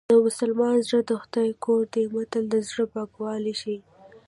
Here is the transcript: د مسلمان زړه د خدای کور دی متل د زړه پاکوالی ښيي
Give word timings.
د 0.09 0.13
مسلمان 0.25 0.75
زړه 0.87 0.99
د 1.09 1.11
خدای 1.21 1.49
کور 1.63 1.81
دی 1.93 2.03
متل 2.13 2.43
د 2.49 2.55
زړه 2.69 2.83
پاکوالی 2.93 3.53
ښيي 3.61 3.79